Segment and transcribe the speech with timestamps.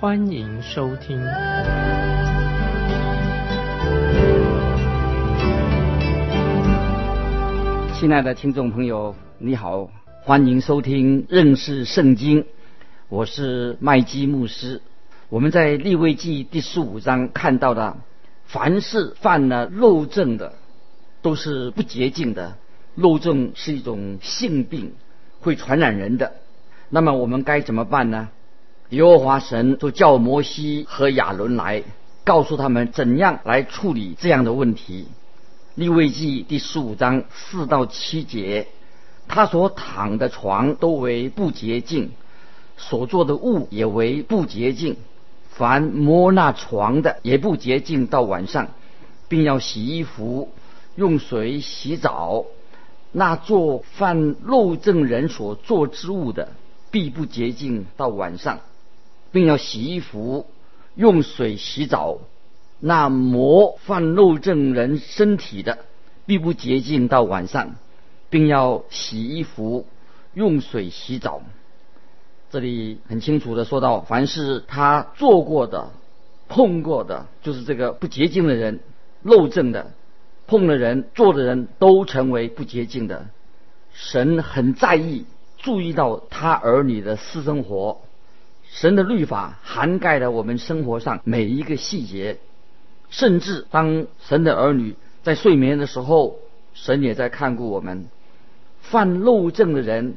[0.00, 1.20] 欢迎收听。
[7.92, 9.90] 亲爱的听众朋友，你好，
[10.22, 12.46] 欢迎收听认识圣经，
[13.10, 14.80] 我是麦基牧师。
[15.28, 17.98] 我们在利未记第十五章看到的，
[18.46, 20.54] 凡是犯了漏症的。
[21.20, 22.56] 都是不洁净的，
[22.94, 24.94] 漏症是一种性病，
[25.40, 26.32] 会传染人的。
[26.88, 28.30] 那么我们该怎么办呢？
[28.90, 31.84] 耶和华神就叫摩西和亚伦来，
[32.24, 35.06] 告诉他们怎样来处理这样的问题。
[35.76, 38.66] 利未记第十五章四到七节，
[39.28, 42.10] 他所躺的床都为不洁净，
[42.76, 44.96] 所做的物也为不洁净，
[45.50, 48.66] 凡摸那床的也不洁净，到晚上，
[49.28, 50.50] 并要洗衣服。
[50.96, 52.44] 用水洗澡，
[53.12, 56.48] 那做犯漏证人所做之物的，
[56.90, 58.58] 必不洁净到晚上，
[59.32, 60.46] 并要洗衣服，
[60.94, 62.18] 用水洗澡。
[62.78, 65.78] 那磨犯漏症人身体的，
[66.26, 67.74] 必不洁净到晚上，
[68.30, 69.86] 并要洗衣服，
[70.32, 71.42] 用水洗澡。
[72.50, 75.90] 这里很清楚的说到，凡是他做过的、
[76.48, 78.80] 碰过的，就是这个不洁净的人、
[79.22, 79.92] 漏症的。
[80.46, 83.26] 碰的人、做的人都成为不洁净的。
[83.92, 85.24] 神很在意、
[85.58, 88.00] 注意到他儿女的私生活。
[88.72, 92.38] 神的律法涵盖了我们生活上每一个细节，
[93.10, 94.94] 甚至当神的儿女
[95.24, 96.38] 在睡眠的时候，
[96.72, 98.06] 神也在看顾我们。
[98.80, 100.14] 犯漏症的人，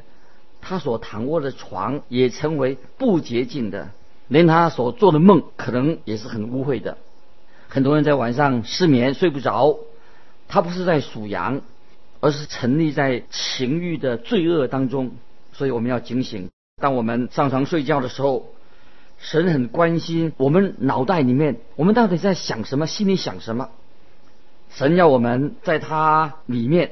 [0.60, 3.90] 他所躺卧的床也成为不洁净的，
[4.28, 6.96] 连他所做的梦可能也是很污秽的。
[7.68, 9.78] 很多人在晚上失眠，睡不着。
[10.46, 11.60] 他不是在数羊，
[12.20, 15.10] 而是沉溺在情欲的罪恶当中，
[15.52, 16.50] 所以我们要警醒。
[16.80, 18.46] 当我们上床睡觉的时候，
[19.18, 23.70] 神很关心我们脑袋里面，我们到底在想什么，心里想什么。
[24.70, 26.90] 神要我们在他里面，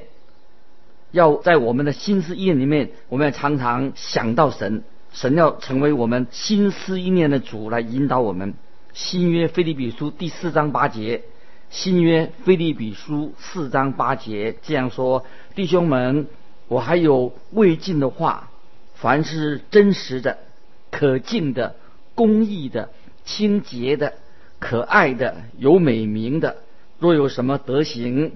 [1.11, 4.83] 要在我们的心思意念里面，我们要常常想到神。
[5.11, 8.55] 神要成为我们心思意念的主，来引导我们。
[8.93, 11.23] 新约菲利比书第四章八节。
[11.69, 16.27] 新约菲利比书四章八节这样说：“弟兄们，
[16.67, 18.49] 我还有未尽的话，
[19.03, 20.37] 凡是真实的、
[20.89, 21.75] 可敬的、
[22.15, 22.87] 公义的、
[23.25, 24.13] 清洁的、
[24.59, 26.55] 可爱的、有美名的，
[26.99, 28.31] 若有什么德行，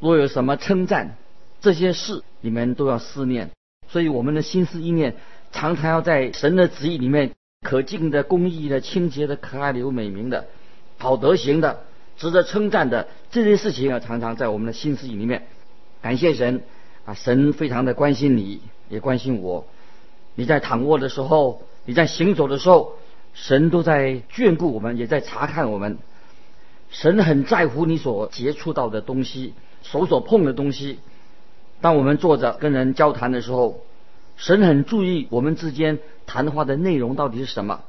[0.00, 1.16] 若有什么称赞，
[1.62, 3.48] 这些事你们都要思念。
[3.88, 5.16] 所以我们的心思意念
[5.50, 7.30] 常常要在神的旨意里面，
[7.66, 10.44] 可敬的、公义的、清洁的、可爱的、有美名的、
[10.98, 11.84] 好德行的。”
[12.18, 15.44] 值得称赞的这些事情啊，常常在我们的心思意里面。
[16.02, 16.60] 感谢神
[17.06, 19.66] 啊，神非常的关心你，也关心我。
[20.34, 22.94] 你在躺卧的时候，你在行走的时候，
[23.34, 25.98] 神都在眷顾我们，也在查看我们。
[26.90, 30.98] 神很在乎你所接触到的东西，手所碰的东西。
[31.80, 33.80] 当我们坐着跟人交谈的时候，
[34.36, 37.80] 神很注意我们之间谈话的内容到底是什么。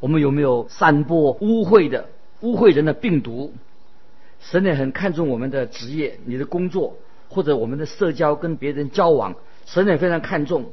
[0.00, 2.08] 我们有没有散播污秽的？
[2.40, 3.54] 污秽人的病毒，
[4.40, 6.96] 神也很看重我们的职业、你的工作
[7.28, 10.72] 或者我们的社交跟别人交往，神也非常看重。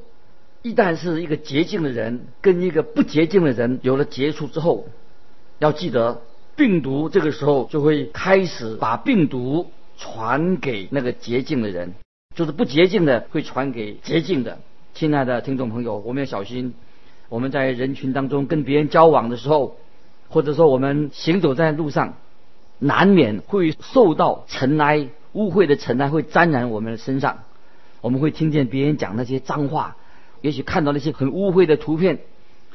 [0.62, 4.88] 一旦是一个洁净的人跟一个不洁净的人有了接触之后，
[5.58, 6.22] 要记得
[6.56, 11.94] 病毒这个时候就会开始把病毒传给那个洁净的人，
[12.36, 14.60] 就是不洁净的会传给洁净的。
[14.94, 16.74] 亲爱的听众朋友，我们要小心，
[17.30, 19.78] 我们在人群当中跟别人交往的时候。
[20.32, 22.14] 或者说，我们行走在路上，
[22.78, 27.40] 难免会受到尘埃、污秽的尘埃会沾染我们的身上。
[28.02, 29.98] 我们会听见别人讲那些脏话，
[30.42, 32.20] 也许看到那些很污秽的图片，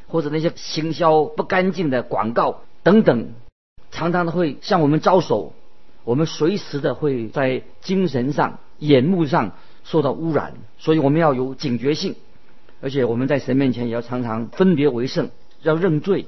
[0.07, 3.29] 或者那些行销不干净的广告等等，
[3.91, 5.53] 常常的会向我们招手。
[6.03, 9.53] 我们随时的会在精神上、眼目上
[9.83, 12.15] 受到污染，所以我们要有警觉性，
[12.79, 15.31] 而且我们在神面前也要常常分别为圣，
[15.63, 16.27] 要认罪。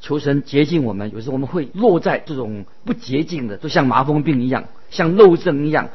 [0.00, 5.88] 求神洁净我们，有时候我们会落在这种不洁净的，就像麻风病一样，像漏症一样，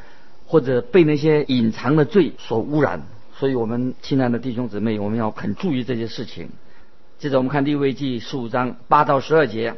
[0.47, 3.03] 或者被那些隐藏的罪所污染。
[3.43, 6.47] 所以，我们亲爱的弟兄姊妹，我们要很注意这些事情。
[7.19, 9.75] 接着，我们看利未记十五章八到十二节，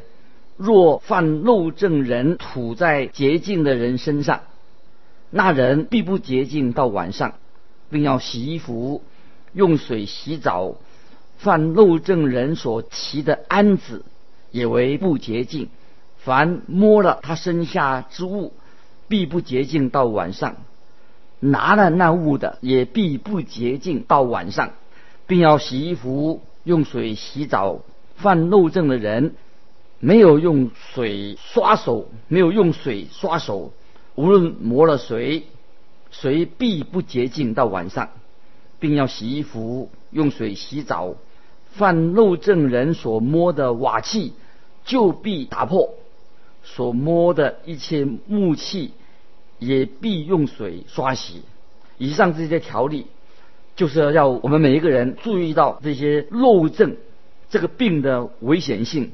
[0.55, 4.41] 若犯漏症人吐在洁净的人身上，
[5.31, 7.33] 那人必不洁净到晚上，
[7.89, 9.01] 并要洗衣服，
[9.53, 10.75] 用水洗澡。
[11.37, 14.05] 犯漏症人所骑的鞍子
[14.51, 15.69] 也为不洁净。
[16.17, 18.53] 凡摸了他身下之物，
[19.07, 20.55] 必不洁净到晚上。
[21.51, 24.71] 拿了那物的也必不洁净到晚上，
[25.27, 27.79] 并要洗衣服，用水洗澡。
[28.15, 29.35] 犯漏症的人
[29.99, 33.73] 没有用水刷手，没有用水刷手，
[34.15, 35.43] 无论摸了谁，
[36.11, 38.09] 谁必不洁净到晚上，
[38.79, 41.15] 并要洗衣服，用水洗澡。
[41.71, 44.33] 犯漏症人所摸的瓦器，
[44.85, 45.89] 就必打破；
[46.63, 48.93] 所摸的一切木器。
[49.65, 51.41] 也必用水刷洗。
[51.97, 53.07] 以上这些条例，
[53.75, 56.97] 就是要我们每一个人注意到这些漏症
[57.49, 59.11] 这个病的危险性，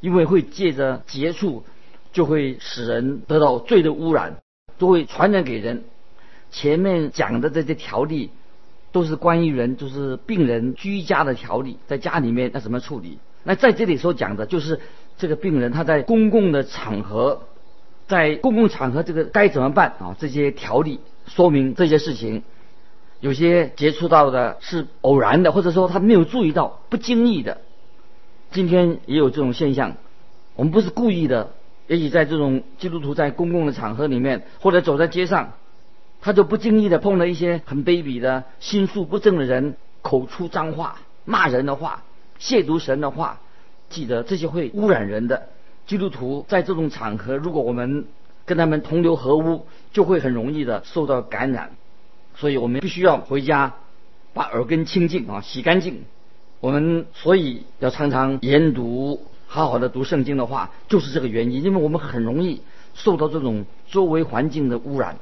[0.00, 1.64] 因为会借着接触，
[2.12, 4.38] 就会使人得到罪的污染，
[4.78, 5.84] 都会传染给人。
[6.50, 8.30] 前面讲的这些条例，
[8.90, 13.18] 都是关于人，就是病人居家的条例，在家里面要怎么处理。
[13.44, 14.80] 那在这里所讲的，就是
[15.18, 17.42] 这个病人他在公共的场合。
[18.06, 20.16] 在公共场合，这个该怎么办啊？
[20.18, 22.42] 这些条例说明这些事情，
[23.20, 27.58] 有些接触到的是偶然的，或者说他没有注意到，不经意的。
[28.50, 29.96] 今天也有这种现象，
[30.54, 31.50] 我们不是故意的，
[31.86, 35.54] 也许在这种基督徒在公共的场合里面，或者走在街上，
[36.20, 42.02] 他就不经意的碰了一些很卑鄙的心术不正的人，口出脏话、骂人的话、
[42.38, 43.40] 亵渎神的话，
[43.88, 45.48] 记得这些会污染人的。
[45.86, 48.06] 基督徒在这种场合，如果我们
[48.46, 51.72] 跟他们同流合污，就会很容易的受到感染。
[52.36, 53.74] 所以我们必须要回家
[54.32, 56.04] 把耳根清净啊，洗干净。
[56.60, 61.62] 我们所以要常常研读，好好的读圣经的话，就是这个原因。
[61.62, 62.62] 因为我们很容易
[62.94, 65.18] 受到这种周围环境的污染。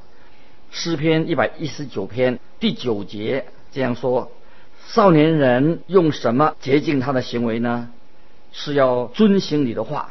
[0.70, 4.30] 诗篇一百一十九篇第九节这样说：
[4.86, 7.90] 少年人用什么洁净他的行为呢？
[8.52, 10.10] 是要遵行你的话。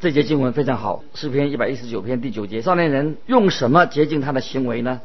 [0.00, 5.02] 这节经文非常好，诗篇一百一十九篇第九节：少年人用什么洁净他的行为呢？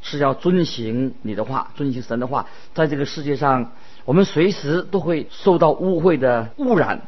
[0.00, 2.46] 是要遵行你的话，遵行神的话。
[2.72, 3.72] 在这个世界上，
[4.04, 7.02] 我们随时都会受到污秽的污染。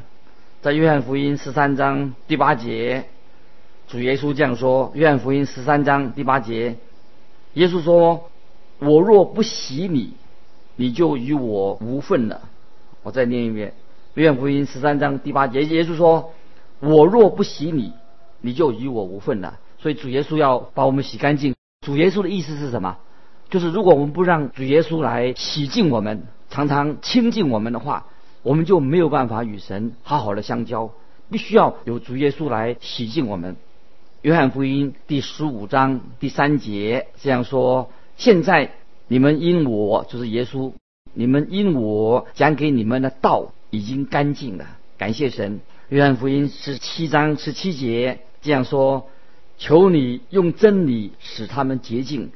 [0.60, 3.04] 在约翰福音十三章第八节，
[3.86, 6.74] 主耶稣这样说：约翰福音十三章第八节，
[7.54, 8.28] 耶稣说
[8.80, 10.14] ：“我若不洗你，
[10.74, 12.40] 你就与我无份了。”
[13.04, 13.72] 我再念一遍：
[14.14, 16.32] 约翰福音十三章第八节，耶稣说。
[16.80, 17.92] 我若不洗你，
[18.40, 19.58] 你就与我无份了。
[19.78, 21.54] 所以主耶稣要把我们洗干净。
[21.80, 22.96] 主耶稣的意思是什么？
[23.48, 28.06] 就是如果我们不让主耶稣来洗净我们，常常亲近我们的话，
[28.42, 30.90] 我们就没有办法与神好好的相交。
[31.30, 33.56] 必须要有主耶稣来洗净我们。
[34.22, 38.72] 约翰福音第十五章第三节这样说：现在
[39.08, 40.72] 你们因我，就是耶稣，
[41.14, 44.66] 你们因我讲给你们的道已经干净了。
[44.98, 45.60] 感谢神。
[45.90, 49.08] 约翰福音十七章十七节这样说
[49.58, 52.30] ：“求你用真理使他们洁净，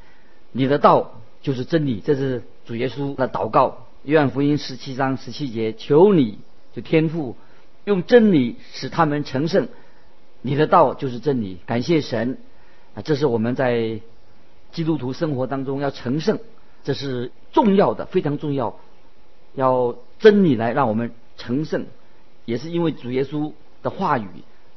[0.51, 3.87] 你的道就是真理。”这是主耶稣的祷告。
[4.03, 6.41] 约翰福音十七章十七节：“求你
[6.73, 7.37] 就天父
[7.84, 9.69] 用真理使他们成圣，
[10.43, 12.39] 你的道就是真理。”感谢神
[12.96, 13.03] 啊！
[13.03, 14.01] 这是我们在
[14.73, 16.41] 基督徒生活当中要成圣，
[16.82, 18.81] 这是重要的，非常重要，
[19.55, 21.87] 要真理来让我们成圣。
[22.44, 24.29] 也是因为主耶稣的话语，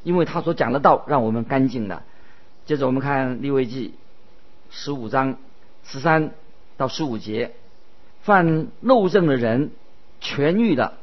[0.03, 2.03] 因为他所讲的道，让我们干净了。
[2.65, 3.93] 接着我们看利未记
[4.69, 5.38] 十五章
[5.86, 6.31] 十三
[6.77, 7.53] 到十五节，
[8.21, 9.71] 犯漏症的人
[10.21, 10.97] 痊愈了，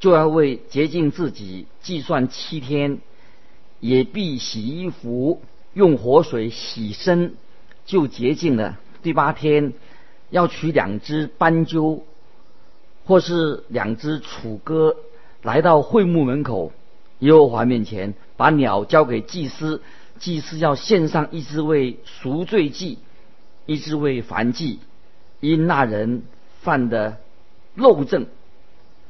[0.00, 2.98] 就要为洁净自己计算七天，
[3.80, 7.34] 也必洗衣服，用活水洗身，
[7.86, 8.78] 就洁净了。
[9.02, 9.72] 第八天
[10.30, 12.04] 要取两只斑鸠，
[13.06, 14.96] 或是两只楚歌。
[15.42, 16.72] 来到会幕门口，
[17.20, 19.82] 耶和华面前，把鸟交给祭司，
[20.18, 22.98] 祭司要献上一只为赎罪祭，
[23.66, 24.80] 一只为燔祭，
[25.40, 26.22] 因那人
[26.60, 27.18] 犯的
[27.76, 28.26] 漏症，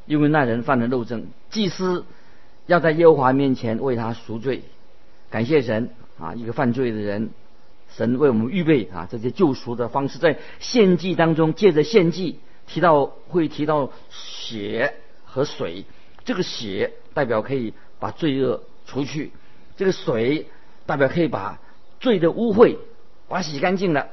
[0.07, 2.05] 因为那人犯的漏症，祭司
[2.67, 4.63] 要在耶和华面前为他赎罪，
[5.31, 6.35] 感谢神啊！
[6.35, 7.31] 一个犯罪的人，
[7.97, 14.95] 神为我们预备啊这些救赎的方式，在献祭当中，借着献祭提到会提到血
[15.25, 15.87] 和水。
[16.29, 19.33] 这个血代表可以把罪恶除去，
[19.79, 20.47] 这个水
[20.85, 21.59] 代表可以把
[22.01, 22.77] 罪的污秽
[23.29, 24.09] 把它洗干净了。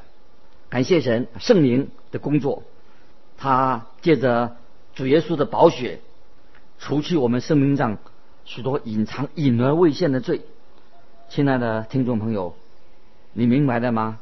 [0.69, 2.63] 感谢神圣灵的工作，
[3.37, 4.55] 他借着
[4.95, 5.99] 主耶稣的宝血
[6.79, 7.97] 除去我们生命上
[8.45, 10.39] 许多隐藏、隐而未现的罪。
[11.27, 12.55] 亲爱的听众朋友，
[13.33, 14.19] 你明白了吗？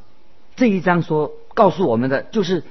[0.56, 2.64] 这一章说告诉我们的，就是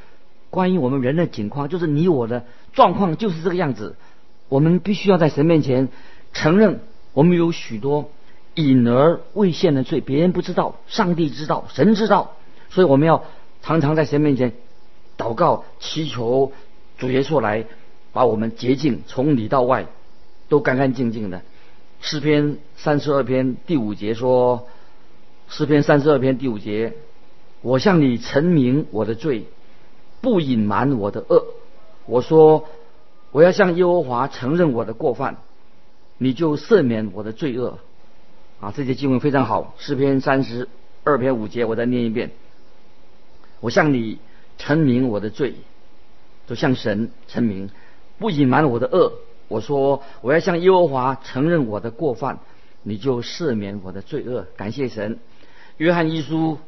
[0.51, 3.95] 关于我们人的境况，就是你我的状况就是这个样子。
[4.53, 5.89] 我们必须要在神面前
[6.35, 6.81] 承认，
[7.15, 8.11] 我们有许多
[8.55, 12.33] 隐而未现的罪，别人不知道，上帝知道，神知道，
[12.69, 13.25] 所以我们要
[13.63, 14.53] 常常在神面前
[15.17, 16.53] 祷告、祈求
[16.99, 17.65] 主耶稣来
[18.13, 19.87] 把我们洁净，从里到外
[20.51, 21.41] 都干干净净的。
[22.03, 24.67] 诗篇三十二篇第五节说
[25.49, 26.93] ：“诗篇三十二篇第五节，
[27.63, 29.47] 我向你陈明我的罪，
[30.21, 31.47] 不隐瞒我的恶。
[32.05, 32.69] 我说，
[33.33, 35.39] 我要向耶和华承认我的过犯，
[36.19, 37.79] 你就赦免我的罪恶。”
[38.61, 39.75] 啊，这节经文非常好。
[39.79, 40.69] 诗篇三十
[41.03, 42.31] 二篇五节，我再念一遍
[43.59, 44.19] ：“我向你
[44.57, 45.55] 陈明我的罪，
[46.47, 47.71] 就向神陈明，
[48.21, 49.15] 不隐瞒我的恶。”
[49.49, 52.39] 我说我要向耶和华承认我的过犯，
[52.83, 54.47] 你就赦免我的罪恶。
[54.57, 55.19] 感谢神。
[55.77, 56.59] 约翰一书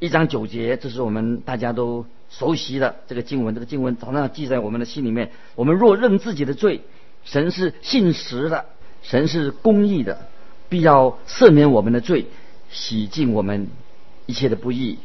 [0.00, 3.54] 一章九节，这是我们大家都熟悉的这个经文。
[3.54, 5.30] 这个经文常常记在我们的心里面。
[5.54, 6.82] 我们若认自己的罪，
[7.24, 8.66] 神是信实的，
[9.02, 10.28] 神是公义的，
[10.68, 12.26] 必要赦免我们的罪，
[12.70, 13.68] 洗净我们
[14.26, 14.98] 一切的不义。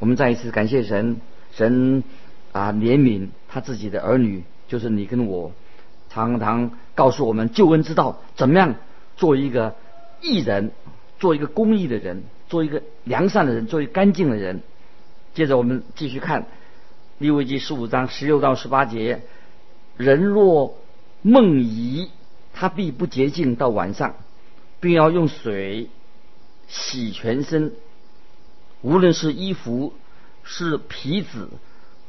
[0.00, 1.20] 我们再一次感谢神，
[1.52, 2.02] 神
[2.50, 5.52] 啊怜悯他自己的儿女，就是你跟我。
[6.10, 8.74] 常常告诉我们救恩之道，怎么样
[9.16, 9.74] 做一个
[10.20, 10.72] 义人，
[11.18, 14.60] 做一个公义的人，做一个良善的人，做一个干净的人。
[15.32, 16.48] 接着我们继续看
[17.16, 19.22] 利未记十五章十六到十八节：
[19.96, 20.76] 人若
[21.22, 22.10] 梦遗，
[22.52, 24.16] 他必不洁净到晚上，
[24.80, 25.88] 并要用水
[26.68, 27.72] 洗全身，
[28.82, 29.94] 无论是衣服
[30.42, 31.48] 是皮子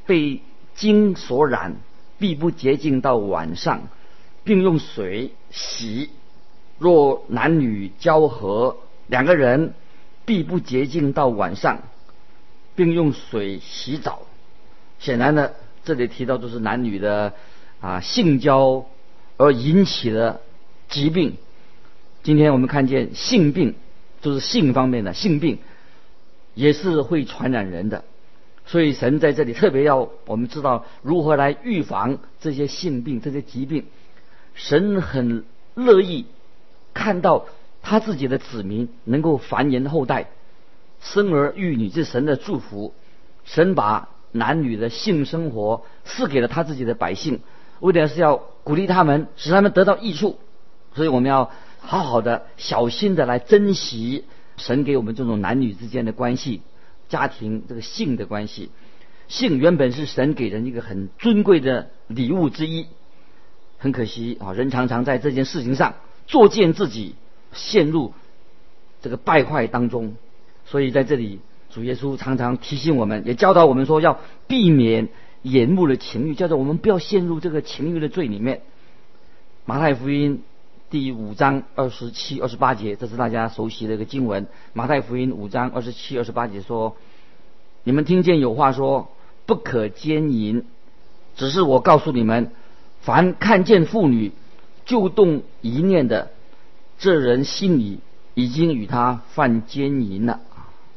[0.05, 0.41] 被
[0.75, 1.77] 精所染。
[2.19, 3.87] 必不洁净到晚上，
[4.43, 6.09] 并用水洗。
[6.79, 9.73] 若男女交合，两个人
[10.25, 11.79] 必不洁净到晚上，
[12.75, 14.23] 并用水洗澡。
[14.99, 15.51] 显然呢，
[15.83, 17.33] 这里提到都是男女的
[17.81, 18.85] 啊性交
[19.37, 20.41] 而引起的
[20.87, 21.35] 疾病。
[22.23, 23.75] 今天我们看见性病，
[24.21, 25.59] 就是性方面的性病，
[26.53, 28.05] 也是会传染人的。
[28.65, 33.85] 所以神在这里特别要我们知道如何来预防这些性病、这些疾病。
[34.55, 36.27] 神很乐意
[36.93, 37.45] 看到
[37.83, 40.29] 他自己的子民能够繁衍后代、
[40.99, 42.95] 生儿育女，这是神的祝福。
[43.43, 47.41] 神把男女的性生活赐给了他自己的百姓，
[47.81, 50.39] 为的是要鼓励他们，使他们得到益处。
[50.95, 54.23] 所以我们要好好的、小心的来珍惜
[54.55, 56.61] 神给我们这种男女之间的关系。
[57.09, 58.71] 家庭这个性的关系，
[59.27, 62.87] 性原本是神给人一个很尊贵的礼物之一，
[63.77, 67.15] 很可惜啊，人常常在这件事情上作践自己，
[67.53, 68.13] 陷入
[69.01, 70.15] 这个败坏当中。
[70.65, 75.09] 所以在这里，主耶稣常常提醒我们，也教导我们说要避免
[75.41, 78.61] 眼目的情欲，叫做我们不要陷入这个情欲的罪里面。
[79.65, 80.43] 马太福音
[80.89, 84.47] 第五章二十七、二十八节，这是大家熟悉的一个经文。
[84.73, 86.95] 马太福音五章二十七、二十八节说。
[87.85, 89.09] 你们听见有话说
[89.45, 90.63] 不可奸淫，
[91.35, 92.49] 只是我告诉你们，
[93.01, 94.31] 凡看见妇女
[94.85, 96.31] 就动一念的，
[96.97, 97.99] 这人心里
[98.33, 100.41] 已经与他犯奸淫了。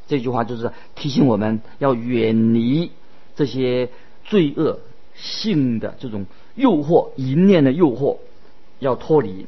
[0.07, 2.91] 这句话就是提醒我们要远离
[3.35, 3.89] 这些
[4.25, 4.79] 罪恶
[5.15, 6.25] 性的这种
[6.55, 8.17] 诱惑，淫念的诱惑
[8.79, 9.47] 要脱离。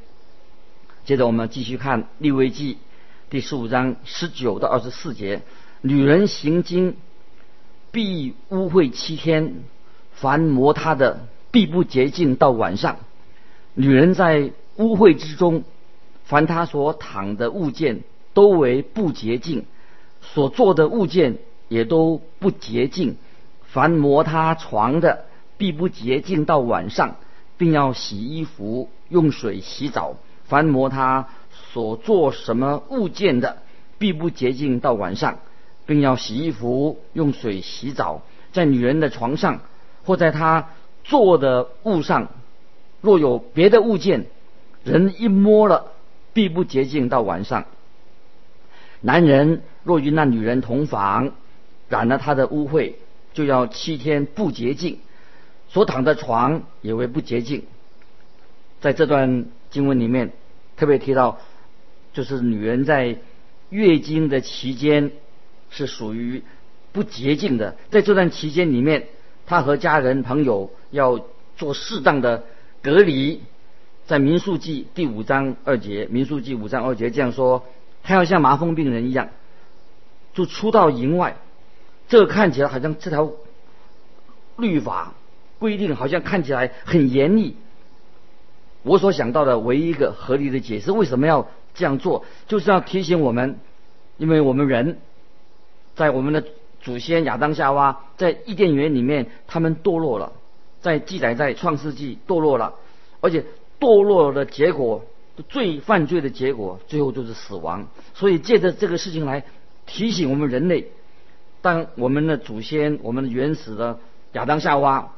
[1.05, 2.77] 接着我们继续看利未记
[3.29, 5.41] 第十五章十九到二十四节，
[5.81, 6.95] 女人行经。
[7.91, 9.63] 必污秽七天，
[10.13, 12.97] 凡摩他的必不洁净到晚上。
[13.73, 15.63] 女人在污秽之中，
[16.29, 18.03] 凡他所躺的物件
[18.35, 19.65] 都为不洁净，
[20.21, 23.17] 所做的物件也都不洁净。
[23.63, 25.25] 凡摩他床的
[25.57, 27.15] 必不洁净到晚上，
[27.57, 30.17] 并要洗衣服，用水洗澡。
[30.45, 31.27] 凡摩他
[31.73, 33.63] 所做什么物件的，
[33.97, 35.39] 必不洁净到晚上。
[35.87, 38.21] 并要洗衣服，用水洗澡，
[38.53, 39.61] 在女人的床上
[40.05, 40.69] 或在她
[41.03, 42.27] 坐的物上，
[43.01, 44.27] 若有别的物件，
[44.83, 45.91] 人一摸了，
[46.39, 47.65] 必不洁净到晚上。
[49.01, 51.33] 男人若与那女人同房，
[51.89, 52.93] 染了她的污秽，
[53.33, 54.99] 就要七天不洁净，
[55.67, 57.65] 所躺的床也为不洁净。
[58.79, 60.31] 在这段经文里面，
[60.77, 61.39] 特别提到，
[62.13, 63.17] 就是女人在
[63.69, 65.11] 月经的期间。
[65.71, 66.41] 是属于
[66.93, 69.05] 不洁净的，在这段期间里面，
[69.45, 71.19] 她和家人朋友要
[71.57, 72.43] 做适当的
[72.81, 73.43] 隔离，
[74.09, 77.63] 在民数记第五章二节，民数记五章二节这样说：
[78.01, 79.29] 他要像麻风病人一样，
[80.33, 81.37] 就出到营外。
[82.07, 83.31] 这个看起来好像这条
[84.57, 85.13] 律法
[85.59, 87.55] 规定，好像看起来很严厉。
[88.81, 93.59] 我所想到的唯一一个合理的解释，为什么要这样做，就是要提醒我们，
[94.17, 94.97] 因为我们人
[95.93, 96.43] 在我们的
[96.81, 100.31] 祖先亚当夏娃在伊甸园里面，他们堕落了，
[100.81, 102.73] 在记载在创世纪堕落了，
[103.21, 103.45] 而且
[103.79, 105.05] 堕落的结果，
[105.47, 107.87] 罪犯罪的结果，最后就是死亡。
[108.13, 109.45] 所以借着这个事情来
[109.85, 110.91] 提醒我们人类。
[111.61, 113.99] 当我们的祖先，我们的原始的
[114.33, 115.13] 亚当夏娃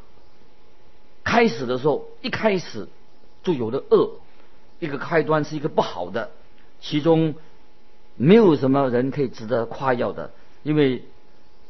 [1.24, 2.88] 开始的时候，一开始
[3.44, 4.20] 就有的恶，
[4.80, 6.32] 一个开端是一个不好的，
[6.80, 7.36] 其中
[8.16, 10.32] 没有什么人可以值得夸耀的，
[10.64, 11.04] 因为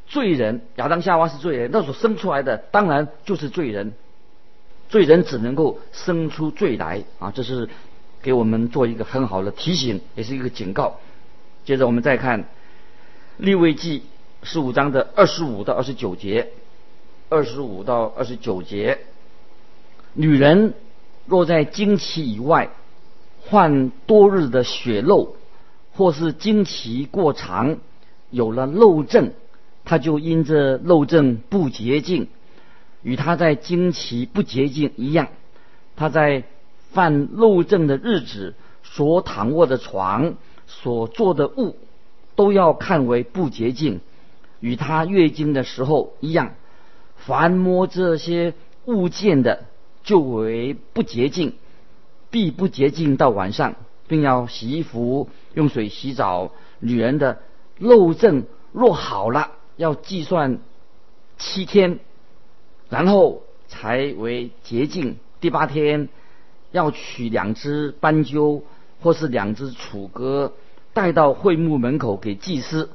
[0.07, 3.93] 罪人亚当夏娃是罪人，那所生出来的当然就是罪人，
[4.91, 7.31] 罪人只能够生出罪来啊！
[7.31, 7.67] 这是
[8.21, 10.99] 给我们做一个很好的提醒，也是一个警告。
[11.65, 12.45] 接着我们再看
[13.37, 14.03] 利未记。
[14.43, 16.49] 十五章的二十五到二十九节，
[17.29, 18.97] 二十五到二十九节，
[20.13, 20.73] 女人
[21.27, 22.71] 若在经期以外
[23.39, 25.35] 患多日的血漏，
[25.93, 27.77] 或是经期过长
[28.31, 29.31] 有了漏症，
[29.85, 32.27] 她就因这漏症不洁净，
[33.03, 35.27] 与他在经期不洁净一样。
[35.95, 36.43] 他在
[36.91, 40.35] 犯漏症的日子所躺卧的床、
[40.67, 41.77] 所做的物，
[42.35, 44.01] 都要看为不洁净。
[44.59, 46.53] 与他月经的时候一样，
[47.15, 48.53] 凡摸这些
[48.85, 49.65] 物件的，
[50.03, 51.53] 就为不洁净，
[52.29, 53.75] 必不洁净到晚上，
[54.07, 56.51] 并要洗衣服，用水洗澡。
[56.79, 57.39] 女人的
[57.77, 60.59] 漏症若好了，要计算
[61.37, 61.99] 七天，
[62.91, 65.15] 然后才为洁净。
[65.39, 66.09] 第八天
[66.71, 68.63] 要取两只斑鸠
[68.99, 70.53] 或是两只楚歌，
[70.93, 72.91] 带到会幕门口给祭司。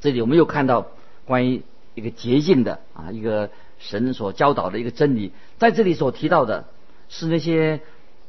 [0.00, 0.88] 这里我们又看到
[1.24, 1.62] 关于
[1.94, 5.32] 一个洁净的啊，一个神所教导的一个真理。
[5.58, 6.66] 在这里所提到的
[7.08, 7.80] 是那些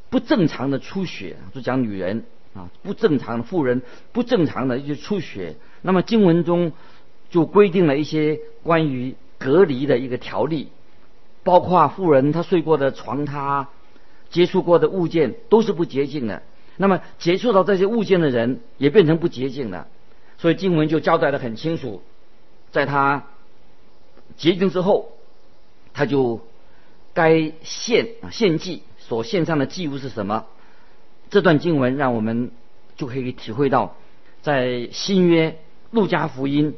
[0.09, 3.81] 不正常的出血，就讲女人啊，不正常的妇人，
[4.13, 5.57] 不正常的一些出血。
[5.81, 6.71] 那么经文中
[7.29, 10.69] 就规定了一些关于隔离的一个条例，
[11.43, 13.65] 包括富人他睡过的床榻、
[14.29, 16.41] 接触过的物件都是不洁净的。
[16.77, 19.88] 那么接触到这些物件的人也变成不洁净的。
[20.38, 22.01] 所以经文就交代的很清楚，
[22.71, 23.25] 在他
[24.38, 25.12] 洁净之后，
[25.93, 26.39] 他就
[27.13, 30.45] 该献献祭所献上的祭物是什么？
[31.29, 32.51] 这段经文让我们
[32.95, 33.95] 就可以体会到，
[34.41, 35.58] 在新约
[35.91, 36.75] 路加福音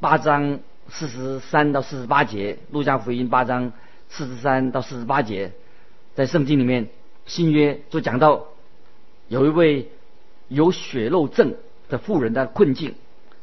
[0.00, 3.72] 八章四十三到四十八节，路加福音八章
[4.08, 5.52] 四十三到四十八节，
[6.14, 6.88] 在圣经里面
[7.26, 8.46] 新约就讲到
[9.28, 9.90] 有一位
[10.48, 11.54] 有血肉症。
[11.90, 12.96] 的妇人的困境，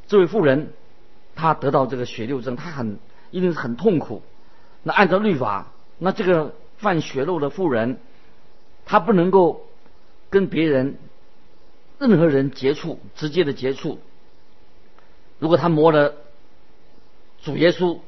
[0.07, 0.71] 这位妇人，
[1.33, 2.99] 她得到这个血流症，她很
[3.31, 4.21] 一定是很痛苦。
[4.83, 7.97] 那按照律法，那这个犯血肉的妇人，
[8.85, 9.65] 她不能够
[10.29, 10.99] 跟别人
[11.97, 13.97] 任何人接触，直接的接触。
[15.39, 16.13] 如果她摸了
[17.45, 17.99] 主耶稣，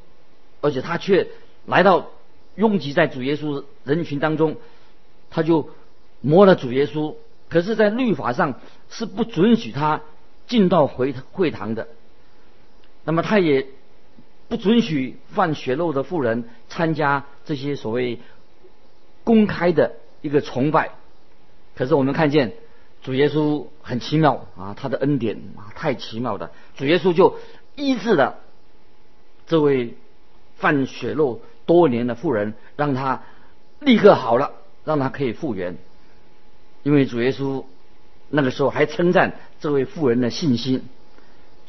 [0.60, 1.30] 而且他却
[1.66, 2.10] 来到
[2.56, 4.58] 拥挤在主耶稣人群当中，
[5.30, 5.70] 他就
[6.20, 7.16] 摸了主耶稣。
[7.48, 10.02] 可是，在律法上是不准许他。
[10.48, 11.90] 进到会会堂的，
[13.04, 13.68] 那么他也
[14.48, 18.22] 不准许犯血肉的妇人参加这些所谓
[19.26, 20.92] 公开的一个崇拜。
[21.76, 22.54] 可是我们看见
[23.04, 27.38] 主耶稣很奇妙啊，他的恩典啊太奇妙了，主耶稣就
[27.76, 28.40] 医治了
[29.48, 29.96] 这位
[30.58, 33.24] 犯血肉多年的妇人，让他
[33.80, 34.52] 立刻好了，
[34.86, 35.78] 让他可以复原，
[36.84, 37.64] 因为主耶稣。
[38.30, 40.84] 那个时候还称赞这位妇人的信心。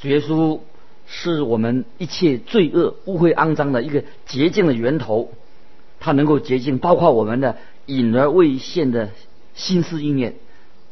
[0.00, 0.58] 主耶稣
[1.06, 5.30] 是我们一切罪恶、污秽、肮脏的一个洁净的源头，
[6.00, 9.10] 他能够洁净，包括我们的隐而未现的
[9.54, 10.34] 心思意念。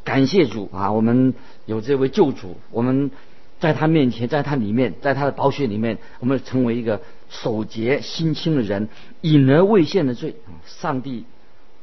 [0.05, 0.93] 感谢主啊！
[0.93, 3.11] 我们有这位救主，我们
[3.59, 8.89] 在他面前，在他里面，在他的宝血里面，我们成为一个守洁心清的人。
[9.23, 11.25] 隐而未现的罪，上帝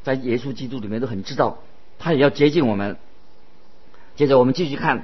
[0.03, 1.59] 在耶稣基督里面都很知道，
[1.97, 2.97] 他也要接近我们。
[4.15, 4.99] 接着我们继续看《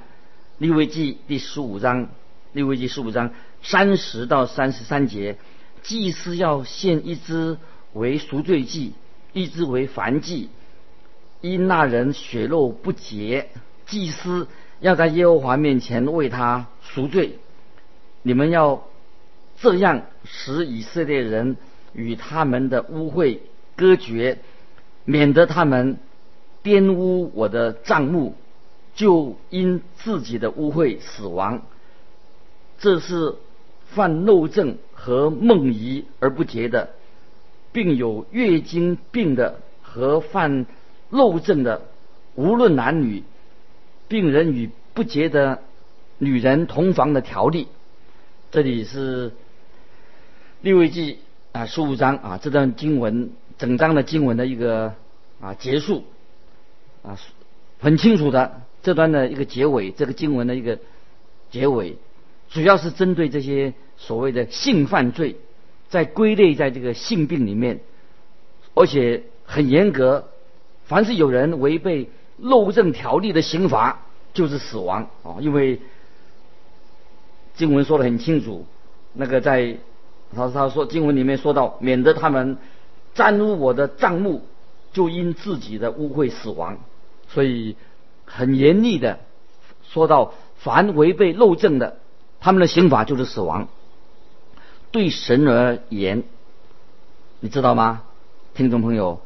[0.59, 2.05] 利未记》第十五章，
[2.53, 3.31] 《利未记》十五章
[3.63, 5.37] 三十到三十三节，
[5.81, 7.57] 祭司要献一只
[7.93, 8.93] 为赎罪祭，
[9.33, 10.49] 一只为燔祭。
[11.41, 13.49] 因那人血肉不洁，
[13.87, 14.47] 祭司
[14.79, 17.37] 要在耶和华面前为他赎罪。
[18.21, 18.83] 你们要
[19.59, 21.57] 这样使以色列人
[21.93, 23.39] 与他们的污秽
[23.75, 24.39] 隔绝，
[25.05, 25.97] 免得他们
[26.63, 28.35] 玷污我的账目，
[28.93, 31.61] 就因自己的污秽死亡。
[32.77, 33.35] 这是
[33.87, 36.91] 犯漏症和梦遗而不洁的，
[37.71, 40.65] 并有月经病的和犯
[41.09, 41.81] 漏症的，
[42.35, 43.23] 无论男女，
[44.09, 45.61] 病人与不洁的
[46.17, 47.67] 女人同房的条例。
[48.51, 49.31] 这里是
[50.61, 51.19] 利未记
[51.51, 54.95] 啊十五章啊这段经文整章的经文的一个
[55.39, 56.03] 啊结束
[57.03, 57.19] 啊
[57.79, 60.79] 很清楚的这段的一个结尾，这个经文的一个
[61.51, 61.95] 结尾，
[62.49, 65.35] 主要是针对这些所谓的性犯罪，
[65.87, 67.79] 在归类在这个性病里面，
[68.73, 70.29] 而且很严格，
[70.85, 72.09] 凡是有人违背
[72.41, 74.01] 漏证条例的刑罚
[74.33, 75.79] 就是死亡啊，因为。
[77.55, 78.65] 经文说的很清楚，
[79.11, 79.75] 那个在
[80.33, 82.57] 他他说经文里面说到，免得他们
[83.13, 84.43] 沾污我的账目，
[84.93, 86.77] 就因自己的污秽死亡，
[87.27, 87.75] 所以
[88.23, 89.19] 很严厉的
[89.83, 91.97] 说到，凡违背漏证的，
[92.39, 93.67] 他们的刑罚就是死亡。
[94.91, 96.23] 对神而言，
[97.41, 98.03] 你知道吗，
[98.53, 99.19] 听众朋友，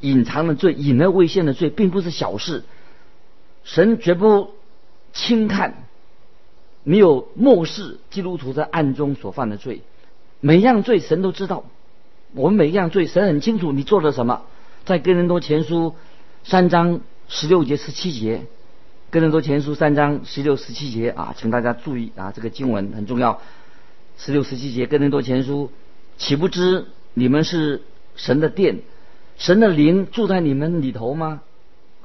[0.00, 2.64] 隐藏的罪、隐而未现的罪，并不是小事，
[3.64, 4.50] 神绝不
[5.12, 5.84] 轻看。
[6.84, 9.82] 没有漠视基督徒在暗中所犯的罪，
[10.40, 11.64] 每样罪神都知道。
[12.32, 14.42] 我们每一样罪神很清楚你做了什么。
[14.86, 15.94] 在哥林多前书
[16.44, 18.46] 三章十六节十七节，
[19.10, 23.42] 哥林多前书三章十六十七节啊，请大家注意啊，这个经文很重要。
[24.16, 25.70] 十六十七节哥林多前书，
[26.16, 27.82] 岂不知你们是
[28.16, 28.80] 神的殿，
[29.38, 31.40] 神的灵住在你们里头吗？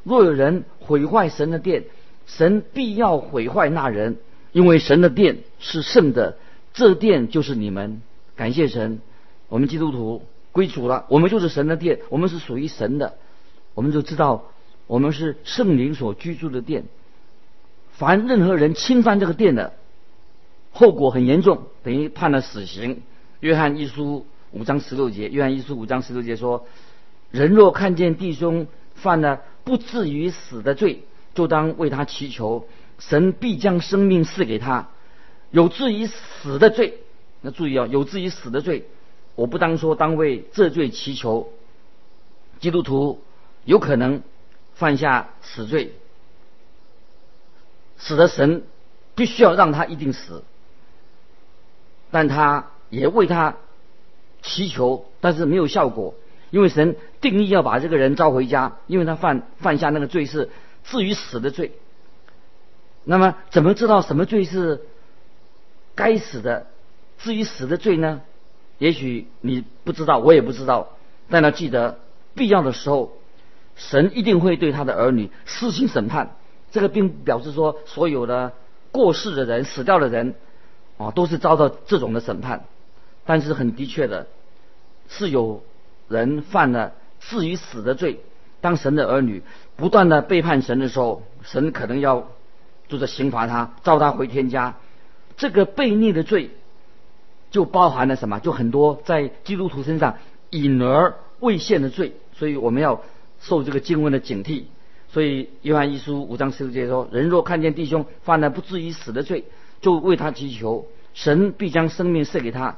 [0.04, 1.84] 若有人毁坏神的殿，
[2.26, 4.18] 神必要毁坏那人。
[4.52, 6.38] 因为神的殿是圣的，
[6.74, 8.04] 这殿就是你们。
[8.36, 9.00] 感谢神，
[9.50, 13.16] 我们基督徒归主了，我们就是神的殿，我们是属于神的。
[13.74, 14.44] 我们就知道，
[14.86, 16.84] 我们是圣灵所居住的殿。
[17.94, 19.74] 凡任何人侵犯这个殿的，
[20.72, 23.02] 后果很严重，等于判了死刑。
[23.40, 26.68] 约翰一书五章十六节，约翰一书五章十六节说：
[27.34, 32.68] 人若看见弟兄犯了不至于死的罪，就当为他祈求。
[33.00, 34.90] 神必将生命赐给他，
[35.50, 37.00] 有至于死的罪。
[37.42, 38.86] 那注意啊，有至于死的罪，
[39.34, 41.52] 我不当说当为这罪祈求。
[42.60, 43.24] 基督徒
[43.66, 44.22] 有可能
[44.76, 45.94] 犯下死罪，
[47.98, 48.64] 死的神
[49.16, 50.44] 必须要让他一定死，
[52.12, 53.58] 但他也为他
[54.44, 56.14] 祈求，但是没有效果，
[56.54, 60.52] 因为神定义要把这个人召回家，因为他犯犯下那个罪是
[60.84, 61.72] 至于死的罪。
[63.04, 64.82] 那么，怎么知道什么罪是
[65.96, 66.68] 该死的？
[67.18, 68.22] 至于死的罪呢？
[68.78, 70.90] 也许你不知道，我也不知道。
[71.28, 71.98] 但要记得，
[72.36, 73.14] 必要的时候，
[73.76, 76.36] 神一定会对他的儿女施行审判。
[76.70, 78.54] 这个并表示说，所有的
[78.92, 80.36] 过世的人、死掉的人，
[80.98, 82.66] 啊，都是遭到这种的审判。
[83.26, 84.28] 但是很的确的，
[85.10, 85.64] 是有
[86.08, 88.20] 人犯了至于死的罪。
[88.62, 89.44] 当神的儿女
[89.76, 92.28] 不断的背叛神的时候，神可能要。
[92.90, 94.76] 就是刑罚他，召他回天家。
[95.38, 96.52] 这个悖逆的罪，
[97.50, 98.40] 就包含了什么？
[98.40, 100.18] 就很多在基督徒身上
[100.52, 102.14] 隐而未现的罪。
[102.34, 103.02] 所以我们要
[103.40, 104.66] 受这个经文的警惕。
[105.10, 109.46] 所以约翰一书五章十六节说：“人若看见弟兄犯了不至于死的罪，
[109.82, 112.78] 就为他祈求，神必将生命赐给他。”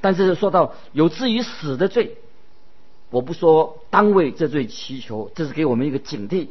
[0.00, 2.16] 但是说到有至于死的罪，
[3.12, 6.48] 我不说当为这罪祈求，这是给我们一个警惕。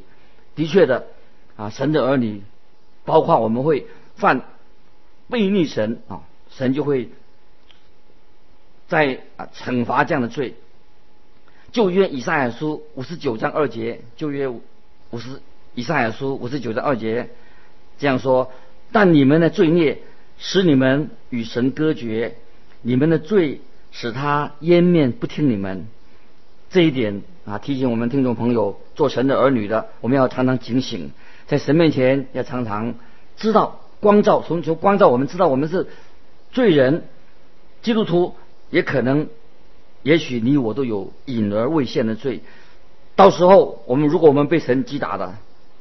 [0.55, 1.07] 的确的
[1.57, 2.43] 啊，神的儿女。
[3.03, 4.43] 包括我们会犯
[5.27, 6.21] 悖逆神啊，
[6.51, 7.09] 神就会
[8.87, 10.53] 在啊惩罚这样的罪。
[11.71, 15.41] 旧约以赛亚书五十九章二节，旧约五十
[15.73, 17.29] 以赛亚书五十九章二节
[17.97, 18.51] 这样说：
[18.91, 20.03] 但你们的罪孽
[20.37, 22.35] 使你们与神隔绝，
[22.83, 25.87] 你们的罪使他湮灭不听你们。
[26.71, 31.11] 这一点啊，提醒我们听众朋友，做神的儿女的，我们要常常警醒。
[31.47, 32.95] 在神面前要常常
[33.35, 35.87] 知道光照，从求光照我们知道我们是
[36.51, 37.03] 罪人，
[37.81, 38.35] 基督徒
[38.69, 39.27] 也可能，
[40.01, 42.39] 也许你我都有隐而未现的罪。
[43.17, 45.33] 到时候我们如果我们被神击打的，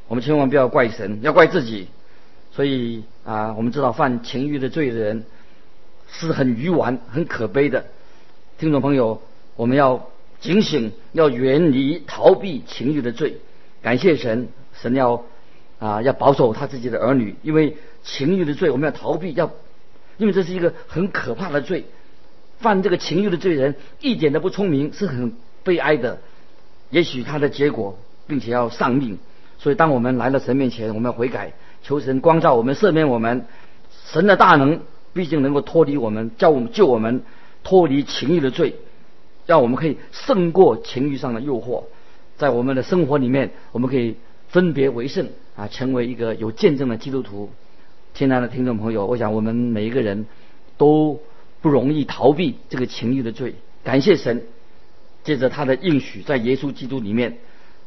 [0.08, 1.86] 我们千万不要怪神，要怪自己。
[2.50, 5.24] 所以啊，我们知道犯情欲的罪的人
[6.08, 7.84] 是很愚顽、很可悲的。
[8.58, 9.22] 听众朋友，
[9.54, 10.08] 我们要
[10.40, 13.38] 警醒，要远离、逃避情欲的罪。
[13.82, 15.24] 感谢神，神要。
[15.78, 19.50] 啊，要保守他自己的儿女，因为情欲的罪，我们要逃避，要，
[20.18, 21.86] 因为这是一个很可怕的罪。
[22.58, 25.32] 犯这个情欲的罪人一点都不聪明，是很
[25.64, 26.18] 悲哀的。
[26.90, 29.18] 也许他的结果并且要丧命。
[29.58, 33.46] 所以，当我们来到神面前，我们要悔改，求神光照我们，赦免我们。
[34.04, 34.82] 神的大能
[35.14, 37.22] 毕竟能够脱离我们，叫我们救我们
[37.64, 38.76] 脱离情欲的罪，
[39.46, 41.84] 让我们可以胜过情欲上的诱惑。
[42.36, 44.16] 在我们的生活里面，我们可以
[44.48, 47.50] 分别为圣啊，成为一个有见证的基督徒。
[48.14, 50.26] 亲爱的听众朋友，我想我们每一个人
[50.76, 51.20] 都
[51.60, 53.54] 不容易逃避这个情欲的罪。
[53.84, 54.44] 感谢神，
[55.22, 57.38] 借着他的应许，在耶稣基督里面，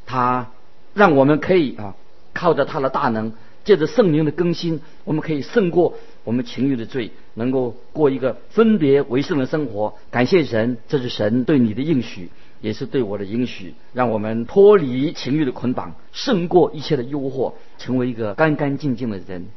[0.06, 0.52] 他
[0.94, 1.96] 让我们可以啊，
[2.34, 3.34] 靠着他的大能，
[3.66, 9.94] 借着圣灵的更新，我们可以胜过我们情欲的罪，能够过一个分别为圣的生活。
[10.10, 12.30] 感谢神，这是神对你的应许，
[12.62, 19.48] 也是对我的应许，让我们脱离情欲的捆绑，胜过一切的诱惑，成为一个干干净净的人。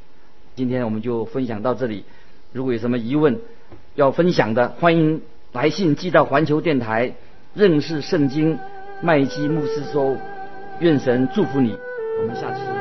[0.55, 2.05] 今天我们就分享到这里。
[2.53, 3.39] 如果有什么疑问
[3.95, 7.15] 要分享的，欢迎来信寄到环球电台
[7.55, 8.59] 认识圣经
[9.03, 10.17] 麦基牧师收。
[10.81, 11.75] 愿神祝福你，
[12.21, 12.76] 我们下次。